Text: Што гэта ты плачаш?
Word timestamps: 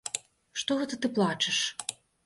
Што 0.61 0.79
гэта 0.81 1.01
ты 1.05 1.15
плачаш? 1.21 1.65